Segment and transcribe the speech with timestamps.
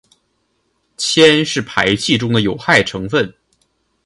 [0.97, 3.31] 铅是排气中的有害成分。